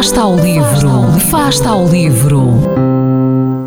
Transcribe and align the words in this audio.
Fasta 0.00 0.22
ao 0.22 0.34
livro, 0.34 1.20
Fasta 1.30 1.68
ao 1.68 1.86
livro. 1.86 2.62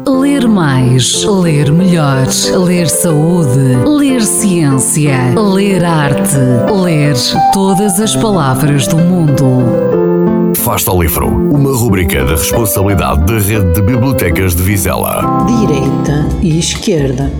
Ler 0.07 0.48
mais, 0.48 1.23
ler 1.23 1.71
melhor, 1.71 2.25
ler 2.66 2.89
saúde, 2.89 3.75
ler 3.86 4.23
ciência, 4.23 5.16
ler 5.39 5.85
arte, 5.85 6.35
ler 6.71 7.16
todas 7.54 7.99
as 7.99 8.16
palavras 8.16 8.88
do 8.88 8.98
mundo. 8.98 10.55
Fasta 10.55 10.89
ao 10.89 11.04
livro, 11.04 11.27
uma 11.27 11.70
rubrica 11.77 12.26
da 12.26 12.31
responsabilidade 12.31 13.27
da 13.27 13.38
Rede 13.38 13.71
de 13.76 13.81
Bibliotecas 13.84 14.55
de 14.55 14.63
Vizela. 14.63 15.45
Direita 15.45 16.27
e 16.41 16.57
esquerda. 16.57 17.31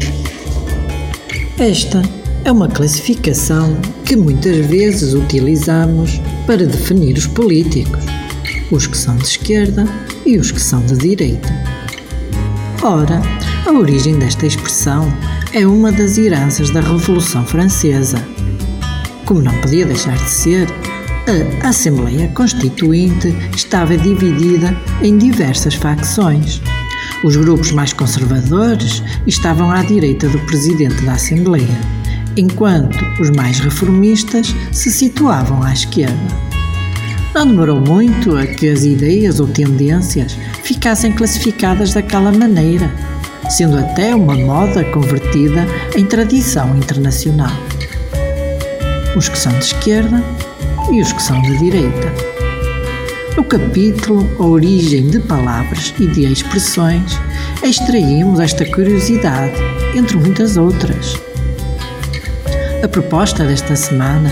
Esta 1.58 2.00
é 2.46 2.52
uma 2.52 2.68
classificação 2.68 3.76
que 4.06 4.16
muitas 4.16 4.64
vezes 4.68 5.16
utilizamos 5.16 6.22
para 6.46 6.64
definir 6.68 7.18
os 7.18 7.26
políticos, 7.26 8.06
os 8.72 8.88
que 8.88 8.98
são 8.98 9.16
de 9.18 9.26
esquerda 9.26 9.86
e 10.26 10.38
os 10.38 10.52
que 10.52 10.60
são 10.60 10.86
de 10.86 10.98
direita. 10.98 11.54
Ora, 12.82 13.22
a 13.66 13.72
origem 13.72 14.18
desta 14.20 14.46
expressão 14.46 15.12
é 15.54 15.66
uma 15.66 15.92
das 15.92 16.18
heranças 16.18 16.70
da 16.70 16.82
Revolução 16.82 17.46
Francesa. 17.46 18.18
Como 19.26 19.42
não 19.42 19.54
podia 19.62 19.86
deixar 19.86 20.18
de 20.18 20.30
ser, 20.30 20.68
a 21.64 21.70
Assembleia 21.70 22.28
Constituinte 22.30 23.34
estava 23.56 23.98
dividida 23.98 24.76
em 25.02 25.18
diversas 25.18 25.76
facções. 25.76 26.62
Os 27.24 27.38
grupos 27.38 27.72
mais 27.72 27.94
conservadores 27.94 29.02
estavam 29.26 29.72
à 29.72 29.82
direita 29.82 30.28
do 30.28 30.40
presidente 30.40 31.02
da 31.06 31.14
Assembleia, 31.14 31.80
enquanto 32.36 33.02
os 33.22 33.30
mais 33.30 33.60
reformistas 33.60 34.54
se 34.72 34.92
situavam 34.92 35.64
à 35.64 35.72
esquerda. 35.72 36.53
Não 37.34 37.48
demorou 37.48 37.82
muito 37.82 38.38
a 38.38 38.46
que 38.46 38.70
as 38.70 38.84
ideias 38.84 39.40
ou 39.40 39.48
tendências 39.48 40.38
ficassem 40.62 41.12
classificadas 41.12 41.92
daquela 41.92 42.32
maneira, 42.32 42.94
sendo 43.50 43.78
até 43.78 44.16
uma 44.16 44.36
moda 44.36 44.84
convertida 44.86 45.66
em 45.96 46.06
tradição 46.06 46.78
internacional. 46.78 47.52
Os 49.16 49.30
que 49.30 49.38
são 49.38 49.52
de 49.54 49.66
esquerda 49.66 50.24
e 50.92 51.02
os 51.02 51.12
que 51.12 51.24
são 51.24 51.42
de 51.42 51.58
direita. 51.58 52.14
No 53.36 53.44
capítulo 53.44 54.30
A 54.40 54.44
Origem 54.44 55.10
de 55.10 55.20
Palavras 55.20 55.92
e 56.00 56.06
de 56.06 56.32
Expressões, 56.32 57.20
extraímos 57.64 58.40
esta 58.40 58.64
curiosidade, 58.64 59.56
entre 59.96 60.18
muitas 60.18 60.56
outras. 60.56 61.20
A 62.84 62.88
proposta 62.88 63.44
desta 63.44 63.76
semana 63.76 64.30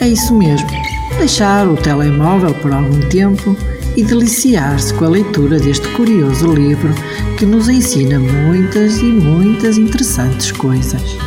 é 0.00 0.08
isso 0.08 0.34
mesmo: 0.34 0.79
deixar 1.20 1.68
o 1.68 1.76
telemóvel 1.76 2.54
por 2.54 2.72
algum 2.72 2.98
tempo 3.10 3.54
e 3.94 4.02
deliciar-se 4.02 4.94
com 4.94 5.04
a 5.04 5.08
leitura 5.10 5.60
deste 5.60 5.86
curioso 5.88 6.50
livro 6.50 6.94
que 7.36 7.44
nos 7.44 7.68
ensina 7.68 8.18
muitas 8.18 8.96
e 9.00 9.04
muitas 9.04 9.76
interessantes 9.76 10.50
coisas. 10.50 11.18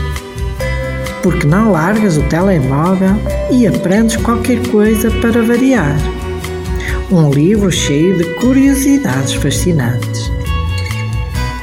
Porque 1.21 1.45
não 1.45 1.71
largas 1.71 2.17
o 2.17 2.23
telemóvel 2.23 3.15
e 3.51 3.67
aprendes 3.67 4.17
qualquer 4.17 4.67
coisa 4.69 5.11
para 5.21 5.43
variar. 5.43 5.95
Um 7.11 7.29
livro 7.29 7.71
cheio 7.71 8.17
de 8.17 8.23
curiosidades 8.39 9.35
fascinantes. 9.35 10.31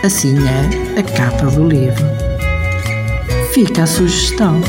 Assim 0.05 0.37
é 0.47 1.01
a 1.01 1.03
capa 1.03 1.47
do 1.47 1.67
livro. 1.67 2.05
Fica 3.53 3.83
a 3.83 3.87
sugestão. 3.87 4.61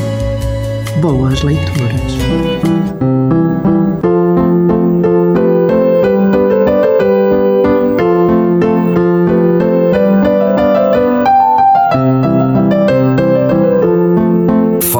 Boas 1.00 1.44
leituras. 1.44 2.71